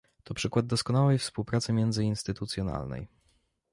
To 0.23 0.33
przykład 0.33 0.65
doskonałej 0.65 1.17
współpracy 1.17 1.73
międzyinstytucjonalnej 1.73 3.07